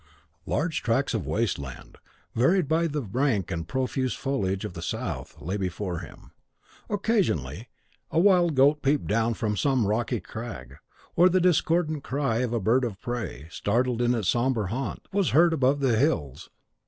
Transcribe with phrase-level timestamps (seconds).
[0.47, 1.99] Large tracts of waste land,
[2.33, 6.31] varied by the rank and profuse foliage of the South, lay before him;
[6.89, 7.69] occasionally
[8.09, 10.77] a wild goat peeped down from some rocky crag,
[11.15, 15.29] or the discordant cry of a bird of prey, startled in its sombre haunt, was
[15.37, 16.49] heard above the hills.